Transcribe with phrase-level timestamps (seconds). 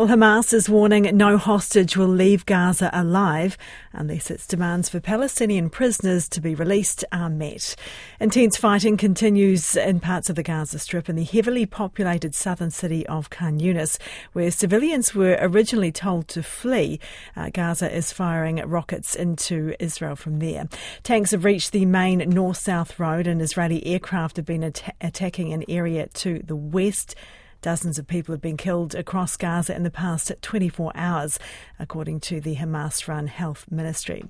[0.00, 3.58] Well, Hamas is warning no hostage will leave Gaza alive
[3.92, 7.76] unless its demands for Palestinian prisoners to be released are met.
[8.18, 13.06] Intense fighting continues in parts of the Gaza Strip in the heavily populated southern city
[13.08, 13.98] of Khan Younis,
[14.32, 16.98] where civilians were originally told to flee.
[17.36, 20.66] Uh, Gaza is firing rockets into Israel from there.
[21.02, 25.52] Tanks have reached the main north south road, and Israeli aircraft have been at- attacking
[25.52, 27.14] an area to the west.
[27.62, 31.38] Dozens of people have been killed across Gaza in the past 24 hours,
[31.78, 34.24] according to the Hamas run health ministry.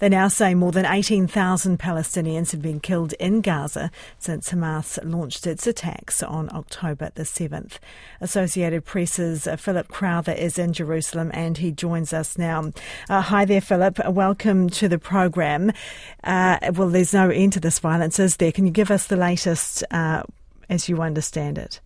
[0.00, 5.46] They now say more than 18,000 Palestinians have been killed in Gaza since Hamas launched
[5.46, 7.78] its attacks on October the 7th.
[8.20, 12.70] Associated Press's Philip Crowther is in Jerusalem and he joins us now.
[13.08, 13.98] Uh, hi there, Philip.
[14.10, 15.72] Welcome to the program.
[16.22, 18.52] Uh, well, there's no end to this violence, is there?
[18.52, 20.22] Can you give us the latest uh,
[20.68, 21.80] as you understand it?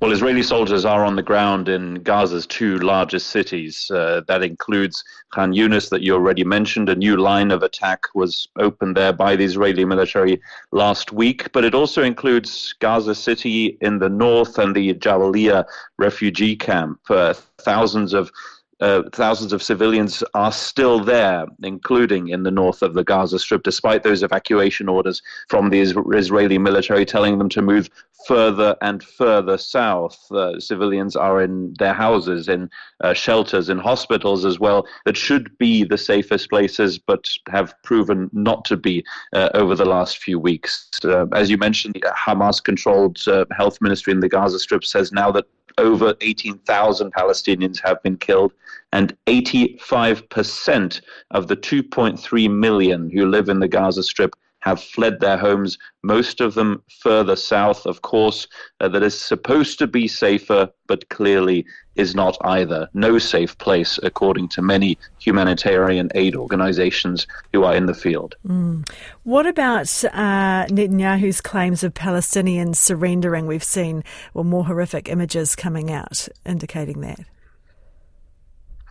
[0.00, 3.90] Well, Israeli soldiers are on the ground in Gaza's two largest cities.
[3.90, 6.88] Uh, that includes Khan Younis, that you already mentioned.
[6.88, 10.40] A new line of attack was opened there by the Israeli military
[10.72, 15.64] last week, but it also includes Gaza City in the north and the Jabalia
[15.98, 17.00] refugee camp.
[17.08, 18.30] Uh, thousands of
[18.80, 23.62] uh, thousands of civilians are still there, including in the north of the Gaza Strip,
[23.62, 27.88] despite those evacuation orders from the Israeli military telling them to move
[28.26, 30.18] further and further south.
[30.32, 32.70] Uh, civilians are in their houses, in
[33.02, 38.30] uh, shelters, in hospitals as well, that should be the safest places, but have proven
[38.32, 40.88] not to be uh, over the last few weeks.
[41.04, 43.22] Uh, as you mentioned, the Hamas controlled
[43.56, 45.44] health ministry in the Gaza Strip says now that
[45.78, 48.52] over 18,000 Palestinians have been killed,
[48.92, 51.00] and 85%
[51.32, 56.40] of the 2.3 million who live in the Gaza Strip have fled their homes, most
[56.40, 58.48] of them further south, of course,
[58.80, 62.88] uh, that is supposed to be safer, but clearly is not either.
[62.94, 68.36] No safe place, according to many humanitarian aid organizations who are in the field.
[68.48, 68.88] Mm.
[69.24, 73.46] What about uh, Netanyahu's claims of Palestinians surrendering?
[73.46, 77.20] We've seen well, more horrific images coming out indicating that.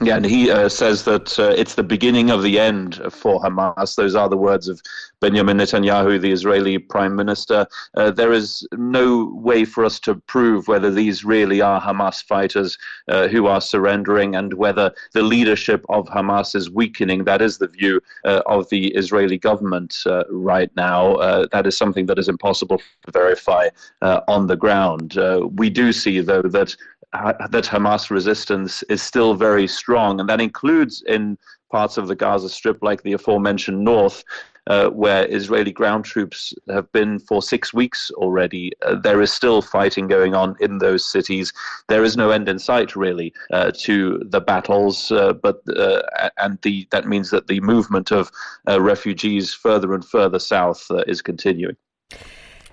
[0.00, 3.94] Yeah, and he uh, says that uh, it's the beginning of the end for Hamas.
[3.94, 4.82] Those are the words of
[5.20, 7.66] Benjamin Netanyahu, the Israeli prime minister.
[7.96, 12.76] Uh, there is no way for us to prove whether these really are Hamas fighters
[13.06, 17.22] uh, who are surrendering and whether the leadership of Hamas is weakening.
[17.22, 21.46] That is the view uh, of the Israeli government uh, right now.
[21.52, 23.68] that is something that is impossible to verify
[24.00, 25.16] on the ground.
[25.52, 26.74] we do see, though, that
[27.12, 31.38] that Hamas resistance is still very strong, and that includes in
[31.70, 34.24] parts of the Gaza Strip, like the aforementioned north,
[34.68, 38.72] uh, where Israeli ground troops have been for six weeks already.
[38.82, 41.52] Uh, there is still fighting going on in those cities.
[41.88, 46.02] There is no end in sight, really, uh, to the battles, uh, but uh,
[46.38, 48.30] and the that means that the movement of
[48.68, 51.76] uh, refugees further and further south is continuing.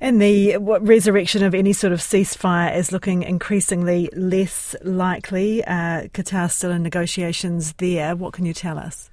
[0.00, 5.64] And the resurrection of any sort of ceasefire is looking increasingly less likely.
[5.64, 6.08] Uh,
[6.48, 8.16] still in negotiations there.
[8.16, 9.10] What can you tell us?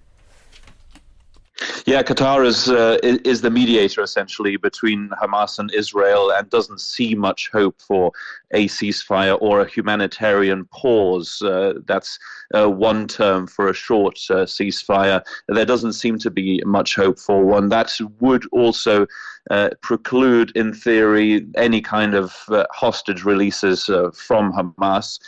[1.86, 7.16] Yeah, Qatar is uh, is the mediator essentially between Hamas and Israel, and doesn't see
[7.16, 8.12] much hope for
[8.52, 11.42] a ceasefire or a humanitarian pause.
[11.42, 12.20] Uh, that's
[12.54, 15.24] uh, one term for a short uh, ceasefire.
[15.48, 17.70] There doesn't seem to be much hope for one.
[17.70, 19.08] That would also
[19.50, 25.20] uh, preclude, in theory, any kind of uh, hostage releases from Hamas.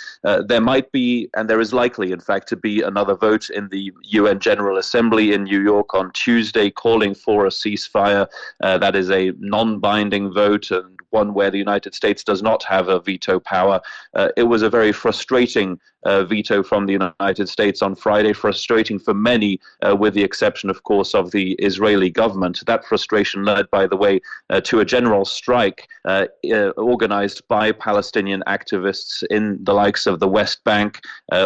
[0.48, 3.92] there might be, and there is likely, in fact, to be another vote in the
[4.04, 8.28] UN General Assembly in New York on Tuesday calling for a ceasefire.
[8.60, 12.90] that is a non binding vote, and one where the United States does not have
[12.90, 13.80] a veto power.
[14.14, 19.00] Uh, it was a very frustrating uh, veto from the United States on Friday, frustrating
[19.00, 22.64] for many, uh, with the exception, of course, of the Israeli government.
[22.66, 27.72] That frustration led, by the way, uh, to a general strike uh, uh, organized by
[27.72, 31.00] Palestinian activists in the likes of the West Bank,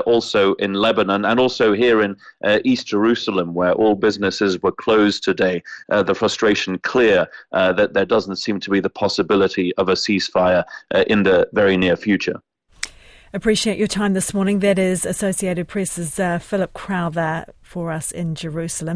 [0.05, 2.15] also in Lebanon, and also here in
[2.63, 5.61] East Jerusalem, where all businesses were closed today.
[5.89, 10.63] the frustration clear that there doesn't seem to be the possibility of a ceasefire
[11.07, 12.41] in the very near future.
[13.33, 14.59] Appreciate your time this morning.
[14.59, 18.95] That is Associated Press's uh, Philip Crowther for us in Jerusalem.